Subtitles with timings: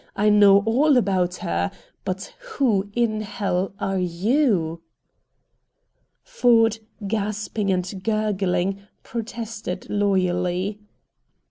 [0.15, 1.69] I know all about HER!
[2.05, 4.81] But, WHO IN HELL ARE YOU?"
[6.23, 10.79] Ford, gasping and gurgling, protested loyally.